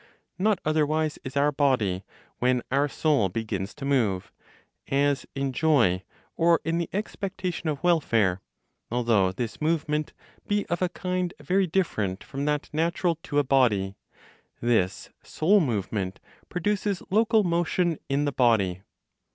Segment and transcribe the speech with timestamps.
[0.39, 2.03] Not otherwise is our body;
[2.39, 4.31] when our soul begins to move,
[4.87, 6.01] as in joy,
[6.35, 8.41] or in the expectation of welfare,
[8.89, 10.13] although this movement
[10.47, 13.93] be of a kind very different from that natural to a body,
[14.59, 18.81] this soul movement produces local motion in the body.